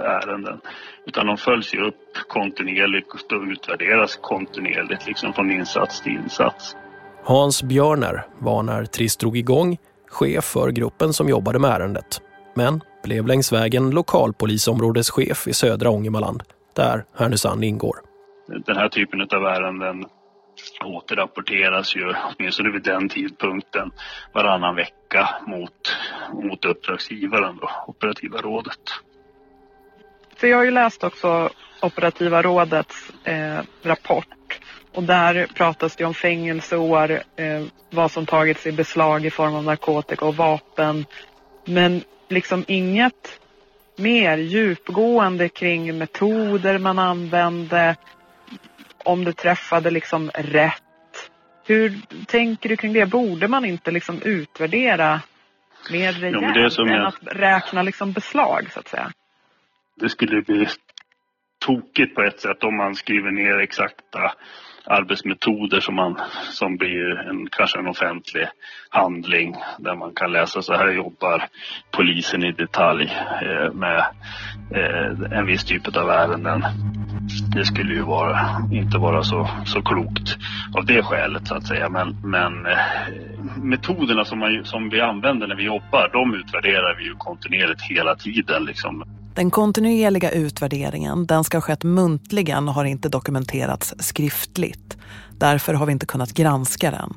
[0.00, 0.60] ärenden.
[1.06, 6.76] Utan de följs ju upp kontinuerligt och utvärderas kontinuerligt liksom från insats till insats.
[7.24, 12.20] Hans Björner var när Triss drog igång chef för gruppen som jobbade med ärendet.
[12.54, 16.42] Men blev längs vägen lokalpolisområdeschef i södra Ångermanland,
[16.76, 17.96] där Härnösand ingår.
[18.66, 20.04] Den här typen av ärenden
[20.84, 23.90] återrapporteras ju, åtminstone vid den tidpunkten,
[24.32, 25.96] varannan vecka mot,
[26.32, 28.80] mot uppdragsgivaren, då, operativa rådet.
[30.36, 31.50] För jag har ju läst också
[31.82, 34.60] operativa rådets eh, rapport
[34.94, 39.64] och där pratas det om fängelseår, eh, vad som tagits i beslag i form av
[39.64, 41.06] narkotika och vapen.
[41.64, 43.40] Men liksom inget
[43.96, 47.96] mer djupgående kring metoder man använde,
[49.04, 50.82] om det träffade liksom rätt.
[51.66, 53.06] Hur tänker du kring det?
[53.06, 55.20] Borde man inte liksom utvärdera
[55.90, 59.12] mer rejält Ja, än jag- att räkna liksom beslag så att säga?
[59.96, 60.66] Det skulle bli
[61.66, 64.34] tokigt på ett sätt om man skriver ner exakta
[64.90, 66.20] arbetsmetoder som, man,
[66.50, 68.48] som blir en, kanske en offentlig
[68.90, 71.44] handling där man kan läsa så här jobbar
[71.90, 73.98] polisen i detalj eh, med
[74.74, 76.64] eh, en viss typ av ärenden.
[77.54, 78.38] Det skulle ju vara,
[78.72, 80.36] inte vara så, så klokt
[80.76, 81.88] av det skälet så att säga.
[81.88, 82.78] Men, men eh,
[83.62, 88.14] metoderna som, man, som vi använder när vi jobbar, de utvärderar vi ju kontinuerligt hela
[88.14, 88.64] tiden.
[88.64, 89.04] Liksom.
[89.38, 94.98] Den kontinuerliga utvärderingen den ska ha skett muntligen och har inte dokumenterats skriftligt.
[95.38, 97.14] Därför har vi inte kunnat granska den.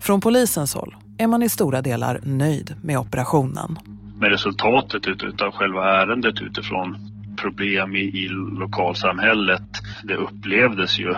[0.00, 3.78] Från polisens håll är man i stora delar nöjd med operationen.
[4.18, 6.96] med resultatet utav själva ärendet utifrån
[7.36, 9.68] problem i, i lokalsamhället.
[10.04, 11.16] Det upplevdes ju, eh,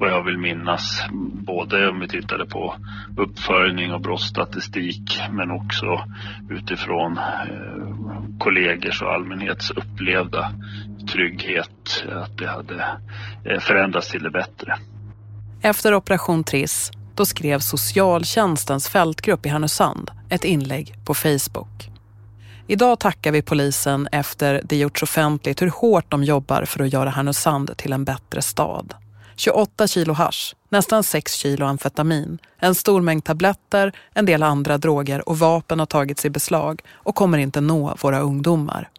[0.00, 1.02] vad jag vill minnas,
[1.46, 2.74] både om vi tittade på
[3.16, 6.00] uppföljning och brottsstatistik men också
[6.50, 8.01] utifrån eh,
[8.42, 10.52] kollegors och allmänhets upplevda
[11.12, 12.86] trygghet, att det hade
[13.44, 14.78] eh, förändrats till det bättre.
[15.62, 21.88] Efter operation Triss då skrev socialtjänstens fältgrupp i Härnösand ett inlägg på Facebook.
[22.66, 27.10] Idag tackar vi polisen efter det gjorts offentligt hur hårt de jobbar för att göra
[27.10, 28.94] Härnösand till en bättre stad.
[29.36, 35.28] 28 kilo hasch, nästan 6 kilo amfetamin, en stor mängd tabletter, en del andra droger
[35.28, 38.90] och vapen har tagits i beslag och kommer inte nå våra ungdomar.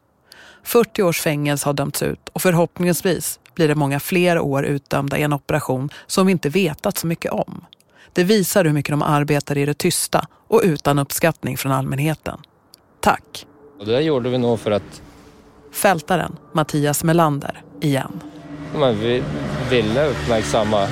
[0.64, 5.24] 40 års fängelse har dömts ut och förhoppningsvis blir det många fler år utdömda i
[5.24, 7.66] en operation som vi inte vetat så mycket om.
[8.14, 12.40] Det visar hur mycket de arbetar i det tysta och utan uppskattning från allmänheten.
[13.00, 13.46] Tack!
[13.80, 15.02] Och det gjorde vi nog för att
[15.72, 18.22] Fältaren Mattias Melander igen.
[18.76, 19.24] men vi
[19.70, 20.88] ville uppmärksamma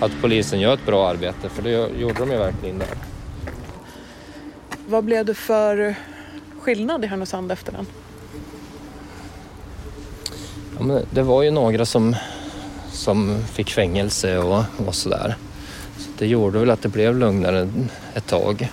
[0.00, 2.88] att polisen gör ett bra arbete, för det gjorde de ju verkligen där.
[4.86, 5.94] Vad blev det för
[6.60, 7.86] skillnad i Härnösand efter den?
[10.78, 12.16] Ja, men det var ju några som,
[12.92, 15.36] som fick fängelse och, och sådär.
[15.98, 17.68] Så det gjorde väl att det blev lugnare
[18.14, 18.68] ett tag.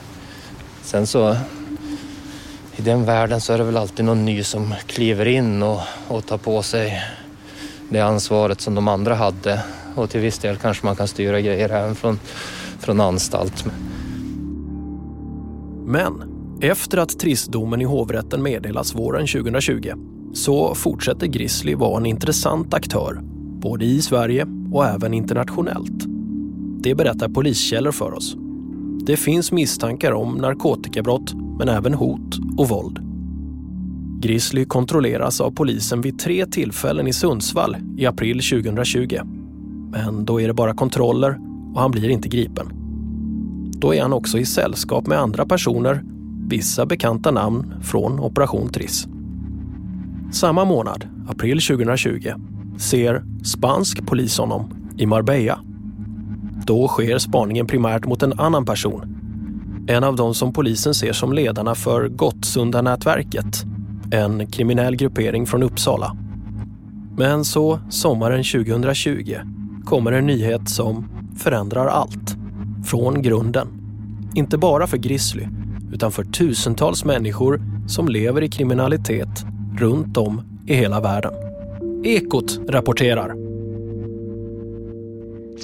[0.82, 1.38] Sen så
[2.76, 6.26] i den världen så är det väl alltid någon ny som kliver in och, och
[6.26, 7.02] tar på sig
[7.90, 9.62] det ansvaret som de andra hade.
[9.96, 12.20] Och till viss del kanske man kan styra grejer även från,
[12.80, 13.66] från anstalt.
[15.86, 16.24] Men
[16.62, 19.92] efter att Trissdomen i hovrätten meddelas våren 2020
[20.34, 23.20] så fortsätter Grizzly vara en intressant aktör,
[23.62, 26.06] både i Sverige och även internationellt.
[26.84, 28.36] Det berättar poliskällor för oss.
[29.06, 33.00] Det finns misstankar om narkotikabrott, men även hot och våld.
[34.22, 39.20] Grizzly kontrolleras av polisen vid tre tillfällen i Sundsvall i april 2020.
[39.92, 41.40] Men då är det bara kontroller
[41.74, 42.68] och han blir inte gripen.
[43.82, 46.04] Då är han också i sällskap med andra personer,
[46.48, 49.08] vissa bekanta namn från Operation Triss.
[50.32, 52.30] Samma månad, april 2020,
[52.78, 55.60] ser spansk polis honom i Marbella.
[56.66, 59.18] Då sker spaningen primärt mot en annan person.
[59.88, 63.64] En av de som polisen ser som ledarna för Gottsunda-nätverket,
[64.12, 66.18] en kriminell gruppering från Uppsala.
[67.18, 69.36] Men så, sommaren 2020,
[69.92, 72.36] kommer en nyhet som förändrar allt.
[72.86, 73.68] Från grunden.
[74.36, 75.48] Inte bara för Grizzly,
[75.94, 79.46] utan för tusentals människor som lever i kriminalitet
[79.80, 81.34] runt om i hela världen.
[82.04, 83.51] Ekot rapporterar.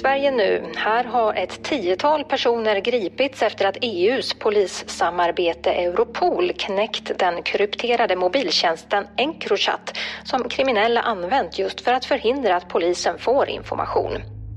[0.00, 0.72] Sverige nu.
[0.76, 9.04] Här har ett tiotal personer gripits efter att EUs polissamarbete Europol knäckt den krypterade mobiltjänsten
[9.16, 14.12] Encrochat som kriminella använt just för att förhindra att polisen får information.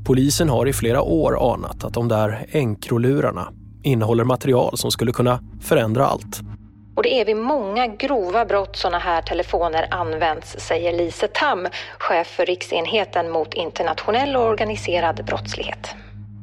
[0.06, 5.40] Polisen har i flera år anat att de där Encrolurarna innehåller material som skulle kunna
[5.62, 6.42] förändra allt.
[7.02, 12.28] Och det är vid många grova brott sådana här telefoner används, säger Lise Tam, chef
[12.28, 15.96] för riksenheten mot internationell och organiserad brottslighet.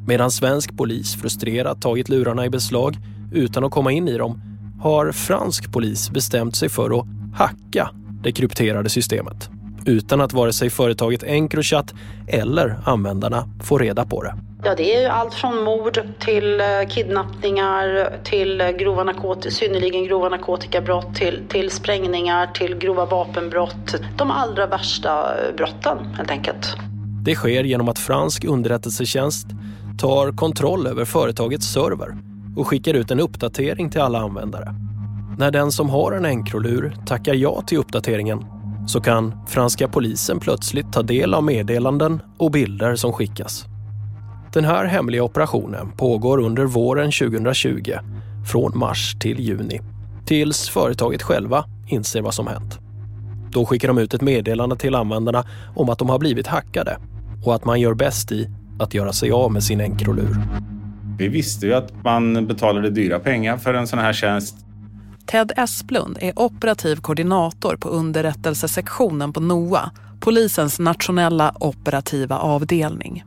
[0.07, 2.97] Medan svensk polis frustrerat tagit lurarna i beslag
[3.33, 4.41] utan att komma in i dem
[4.83, 7.91] har fransk polis bestämt sig för att hacka
[8.23, 9.51] det krypterade systemet
[9.87, 11.95] utan att vare sig företaget Encrochat
[12.29, 14.48] eller användarna får reda på det.
[14.69, 20.05] Ja, det är ju allt från mord till eh, kidnappningar, till eh, grova narkotika, synnerligen
[20.05, 23.95] grova narkotikabrott, till, till sprängningar, till grova vapenbrott.
[24.19, 26.77] De allra värsta eh, brotten helt enkelt.
[27.25, 29.47] Det sker genom att fransk underrättelsetjänst
[29.99, 32.17] tar kontroll över företagets server
[32.57, 34.75] och skickar ut en uppdatering till alla användare.
[35.39, 38.45] När den som har en Encrolur tackar ja till uppdateringen
[38.87, 43.65] så kan franska polisen plötsligt ta del av meddelanden och bilder som skickas.
[44.53, 47.93] Den här hemliga operationen pågår under våren 2020,
[48.53, 49.81] från mars till juni,
[50.27, 52.79] tills företaget själva inser vad som hänt.
[53.51, 55.45] Då skickar de ut ett meddelande till användarna
[55.77, 56.99] om att de har blivit hackade
[57.45, 60.37] och att man gör bäst i att göra sig av med sin Encrolur.
[61.19, 64.57] Vi visste ju att man betalade dyra pengar för en sån här tjänst.
[65.27, 73.25] Ted Esplund är operativ koordinator på underrättelsesektionen på NOA, polisens nationella operativa avdelning.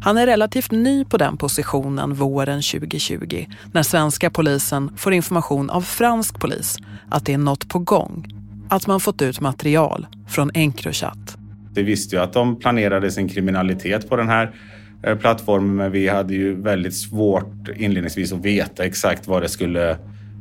[0.00, 5.80] Han är relativt ny på den positionen våren 2020 när svenska polisen får information av
[5.80, 8.26] fransk polis att det är något på gång.
[8.68, 11.36] Att man fått ut material från Encrochat.
[11.74, 14.54] Vi visste ju att de planerade sin kriminalitet på den här
[15.02, 19.90] eh, plattformen men vi hade ju väldigt svårt inledningsvis att veta exakt vad det skulle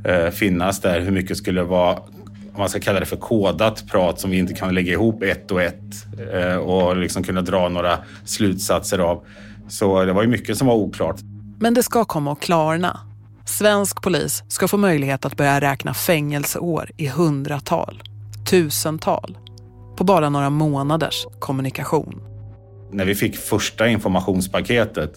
[0.06, 2.00] eh, finnas där, hur mycket skulle vara
[2.58, 5.52] om man ska kalla det för kodat prat som vi inte kan lägga ihop ett
[5.52, 9.26] och ett eh, och liksom kunna dra några slutsatser av.
[9.68, 11.16] Så det var ju mycket som var oklart.
[11.60, 13.00] Men det ska komma att klarna.
[13.46, 18.04] Svensk polis ska få möjlighet att börja räkna fängelseår i hundratal,
[18.50, 19.38] tusental,
[19.98, 22.22] på bara några månaders kommunikation.
[22.92, 25.14] När vi fick första informationspaketet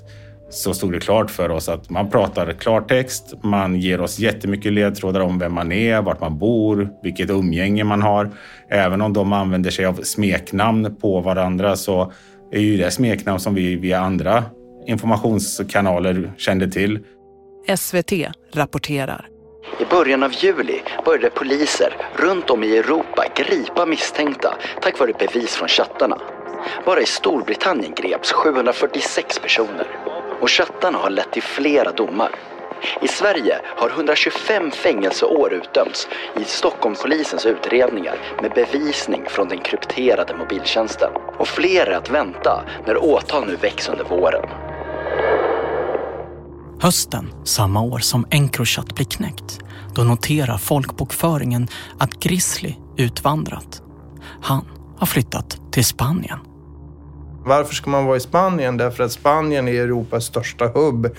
[0.51, 5.21] så stod det klart för oss att man pratar klartext, man ger oss jättemycket ledtrådar
[5.21, 8.31] om vem man är, vart man bor, vilket umgänge man har.
[8.71, 12.13] Även om de använder sig av smeknamn på varandra så
[12.53, 14.45] är ju det smeknamn som vi via andra
[14.87, 16.99] informationskanaler kände till.
[17.77, 18.13] SVT
[18.55, 19.27] rapporterar.
[19.81, 25.55] I början av juli började poliser runt om i Europa gripa misstänkta tack vare bevis
[25.55, 26.19] från chattarna.
[26.87, 30.10] Bara i Storbritannien greps 746 personer
[30.41, 32.31] och chattarna har lett till flera domar.
[33.03, 36.09] I Sverige har 125 fängelseår utdömts
[36.41, 41.11] i Stockholmspolisens utredningar med bevisning från den krypterade mobiltjänsten.
[41.39, 44.49] Och fler är att vänta när åtal nu väcks under våren.
[46.83, 49.59] Hösten, samma år som Encrochat blir knäckt,
[49.95, 53.83] då noterar folkbokföringen att Grizzly utvandrat.
[54.43, 54.65] Han
[54.99, 56.39] har flyttat till Spanien.
[57.45, 58.77] Varför ska man vara i Spanien?
[58.77, 61.17] Därför att Spanien är Europas största hubb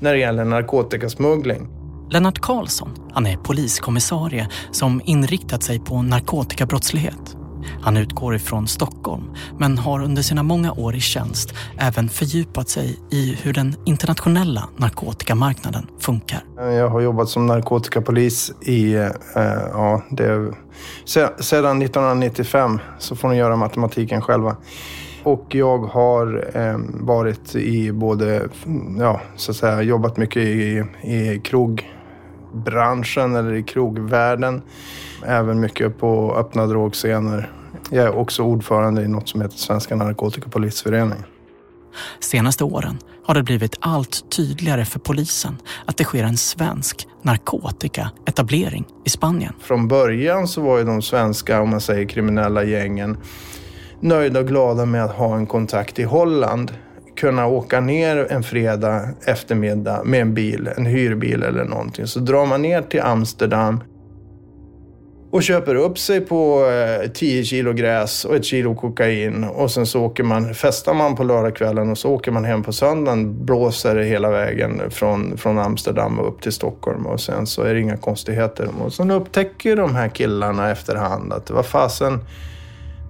[0.00, 1.68] när det gäller narkotikasmuggling.
[2.10, 7.36] Lennart Karlsson, han är poliskommissarie som inriktat sig på narkotikabrottslighet.
[7.82, 9.22] Han utgår ifrån Stockholm
[9.58, 14.68] men har under sina många år i tjänst även fördjupat sig i hur den internationella
[14.76, 16.44] narkotikamarknaden funkar.
[16.56, 19.08] Jag har jobbat som narkotikapolis i, eh,
[19.72, 20.54] ja, det,
[21.40, 24.56] sedan 1995 så får ni göra matematiken själva.
[25.22, 28.48] Och jag har eh, varit i både,
[28.98, 34.62] ja, så att säga, jobbat mycket i, i krogbranschen eller i krogvärlden.
[35.26, 37.52] Även mycket på öppna drogscener.
[37.90, 41.24] Jag är också ordförande i något som heter Svenska narkotikapolisföreningen.
[42.20, 45.56] Senaste åren har det blivit allt tydligare för polisen
[45.86, 49.52] att det sker en svensk narkotikaetablering i Spanien.
[49.60, 53.16] Från början så var ju de svenska, om man säger kriminella gängen,
[54.02, 56.72] nöjda och glada med att ha en kontakt i Holland.
[57.16, 62.06] Kunna åka ner en fredag eftermiddag med en bil, en hyrbil eller någonting.
[62.06, 63.80] Så drar man ner till Amsterdam
[65.32, 69.86] och köper upp sig på eh, 10 kilo gräs och ett kilo kokain och sen
[69.86, 73.96] så åker man, festar man på lördagskvällen och så åker man hem på söndagen, blåser
[73.96, 78.68] hela vägen från, från Amsterdam upp till Stockholm och sen så är det inga konstigheter.
[78.84, 82.18] Och sen upptäcker de här killarna efterhand att vad fasen,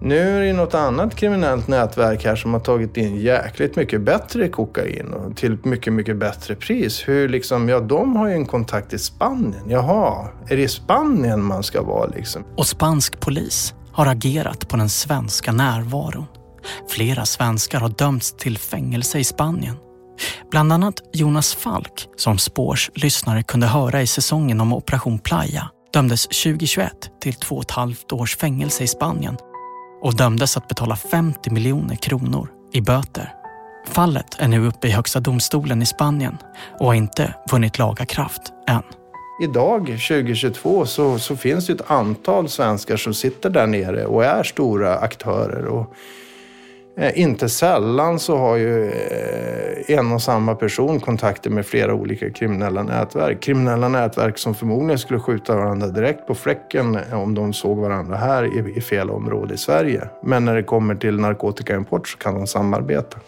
[0.04, 4.48] nu är det något annat kriminellt nätverk här som har tagit in jäkligt mycket bättre
[4.48, 7.08] kokain och till mycket, mycket bättre pris.
[7.08, 9.70] Hur liksom, ja de har ju en kontakt i Spanien.
[9.70, 12.44] Jaha, är det i Spanien man ska vara liksom?
[12.56, 16.26] Och spansk polis har agerat på den svenska närvaron.
[16.88, 19.76] Flera svenskar har dömts till fängelse i Spanien.
[20.50, 26.22] Bland annat Jonas Falk, som Spårs lyssnare kunde höra i säsongen om Operation Playa, dömdes
[26.22, 29.36] 2021 till två och ett halvt års fängelse i Spanien
[30.02, 33.34] och dömdes att betala 50 miljoner kronor i böter.
[33.88, 36.38] Fallet är nu uppe i Högsta domstolen i Spanien
[36.78, 38.82] och har inte vunnit laga kraft än.
[39.42, 44.42] Idag, 2022, så, så finns det ett antal svenskar som sitter där nere och är
[44.42, 45.66] stora aktörer.
[45.66, 45.94] Och
[46.96, 52.30] Eh, inte sällan så har ju eh, en och samma person kontakter med flera olika
[52.30, 53.40] kriminella nätverk.
[53.42, 58.16] Kriminella nätverk som förmodligen skulle skjuta varandra direkt på fläcken eh, om de såg varandra
[58.16, 60.08] här i fel område i Sverige.
[60.22, 63.18] Men när det kommer till narkotikaimport så kan de samarbeta.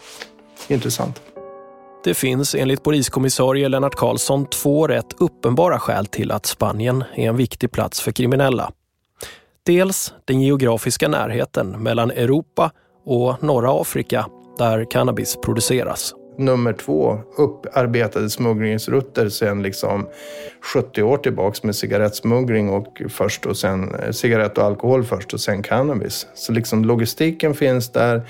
[0.69, 1.21] Intressant.
[2.05, 7.37] Det finns enligt poliskommissarie Lennart Karlsson två rätt uppenbara skäl till att Spanien är en
[7.37, 8.73] viktig plats för kriminella.
[9.67, 12.71] Dels den geografiska närheten mellan Europa
[13.05, 14.27] och norra Afrika
[14.59, 16.15] där cannabis produceras.
[16.39, 20.09] Nummer två, upparbetade smugglingsrutter sedan liksom
[20.61, 25.41] 70 år tillbaks med cigarettsmuggling och först och sen eh, cigarett och alkohol först och
[25.41, 26.27] sen cannabis.
[26.35, 28.23] Så liksom logistiken finns där,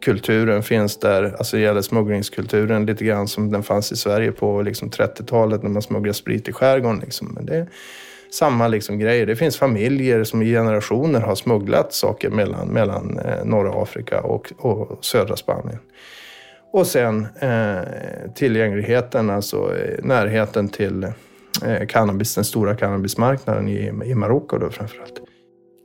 [0.00, 4.62] kulturen finns där, alltså det gäller smugglingskulturen lite grann som den fanns i Sverige på
[4.62, 7.00] liksom 30-talet när man smugglade sprit i skärgården.
[7.00, 7.32] Liksom.
[7.34, 7.66] Men det,
[8.34, 9.26] samma liksom grejer.
[9.26, 14.52] Det finns familjer som i generationer har smugglat saker mellan, mellan eh, norra Afrika och,
[14.58, 15.78] och södra Spanien.
[16.72, 21.04] Och sen eh, tillgängligheten, alltså eh, närheten till
[21.64, 25.20] eh, cannabis, den stora cannabismarknaden i, i Marocko då framförallt.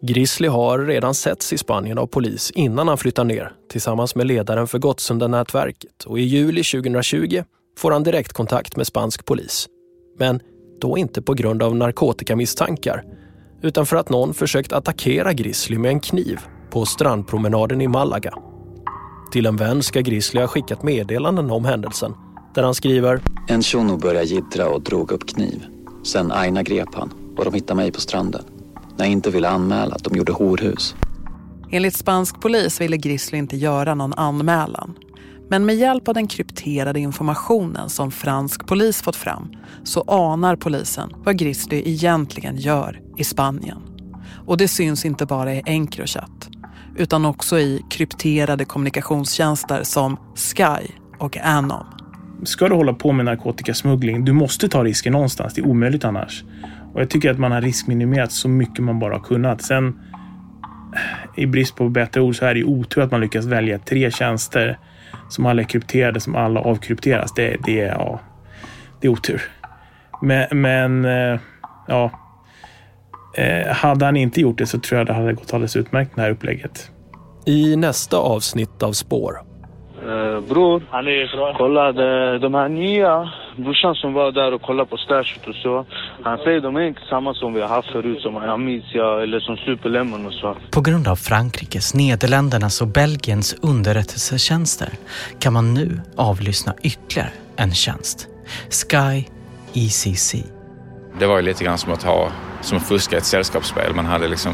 [0.01, 4.67] Grizzly har redan setts i Spanien av polis innan han flyttar ner tillsammans med ledaren
[4.67, 7.43] för Gottsunda-nätverket och i juli 2020
[7.77, 9.67] får han direktkontakt med spansk polis.
[10.19, 10.39] Men
[10.81, 13.03] då inte på grund av narkotikamisstankar
[13.61, 18.33] utan för att någon försökt attackera Grizzly med en kniv på strandpromenaden i Malaga.
[19.31, 22.13] Till en vän ska Grizzly ha skickat meddelanden om händelsen
[22.55, 25.65] där han skriver En shuno började jiddra och drog upp kniv.
[26.03, 28.43] Sen Aina grep han och de hittade mig på stranden.
[28.97, 30.95] När jag inte ville anmäla att de gjorde horhus.
[31.71, 34.97] Enligt spansk polis ville Grizzly inte göra någon anmälan.
[35.49, 39.51] Men med hjälp av den krypterade informationen som fransk polis fått fram
[39.83, 43.81] så anar polisen vad Grizzly egentligen gör i Spanien.
[44.45, 46.49] Och det syns inte bara i Encrochat
[46.97, 50.87] utan också i krypterade kommunikationstjänster som Sky
[51.19, 51.85] och Anom.
[52.43, 55.53] Ska du hålla på med narkotikasmuggling, du måste ta risker någonstans.
[55.53, 56.43] Det är omöjligt annars.
[56.93, 59.61] Och jag tycker att man har riskminimerat så mycket man bara har kunnat.
[59.61, 59.99] Sen
[61.35, 64.11] i brist på bättre ord så är det ju otur att man lyckas välja tre
[64.11, 64.79] tjänster
[65.29, 67.33] som alla är krypterade, som alla avkrypteras.
[67.33, 68.19] Det, det, är, ja,
[69.01, 69.41] det är otur.
[70.21, 71.39] Men, men eh,
[71.87, 72.11] ja,
[73.37, 76.21] eh, hade han inte gjort det så tror jag det hade gått alldeles utmärkt det
[76.21, 76.91] här upplägget.
[77.45, 79.44] I nästa avsnitt av Spår
[80.05, 80.81] Uh, bror,
[81.57, 85.85] kolla de, de här nya, brorsan som var där och kollade på stashet och så.
[86.23, 89.57] Han säger de är inte samma som vi har haft förut som Amicia eller som
[89.57, 90.55] Superlemon och så.
[90.71, 94.89] På grund av Frankrikes, Nederländernas och Belgiens underrättelsetjänster
[95.39, 98.27] kan man nu avlyssna ytterligare en tjänst.
[98.69, 99.23] Sky
[99.73, 100.35] ECC.
[101.19, 102.31] Det var ju lite grann som att ha,
[102.61, 103.95] som att fuska ett sällskapsspel.
[103.95, 104.53] Man hade liksom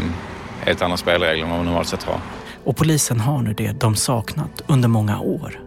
[0.65, 2.17] helt andra spelregler än vad man normalt sett har.
[2.63, 5.59] Och polisen har nu det de saknat under många år.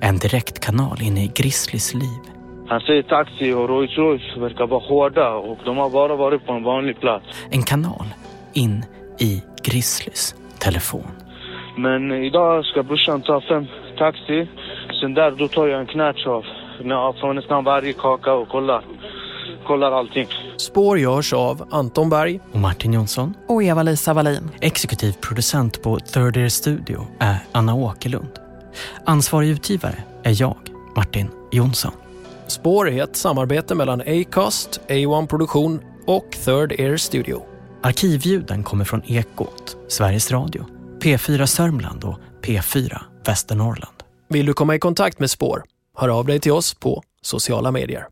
[0.00, 2.22] En direktkanal in i Grizzlys liv.
[2.68, 6.52] Han säger taxi och Rolls Royce verkar vara hårda och de har bara varit på
[6.52, 7.26] en vanlig plats.
[7.50, 8.06] En kanal
[8.52, 8.84] in
[9.18, 11.06] i Grizzlys telefon.
[11.76, 13.66] Men idag ska brorsan ta fem
[13.98, 14.48] taxi.
[15.00, 16.44] Sen där då tar jag en knatch av
[17.20, 18.84] från nästan varje kaka och kollar,
[19.66, 20.26] kollar allting.
[20.56, 24.50] Spår görs av Anton Berg och Martin Jonsson och Eva-Lisa Wallin.
[24.60, 28.38] Exekutiv producent på Third Ear Studio är Anna Åkerlund.
[29.06, 30.56] Ansvarig utgivare är jag,
[30.96, 31.92] Martin Jonsson.
[32.46, 37.42] Spår är ett samarbete mellan Acast, A1 Produktion och Third Ear Studio.
[37.82, 40.66] Arkivljuden kommer från Ekot, Sveriges Radio,
[41.00, 43.94] P4 Sörmland och P4 Västernorrland.
[44.28, 45.62] Vill du komma i kontakt med Spår?
[45.98, 48.06] Hör av dig till oss på sociala medier.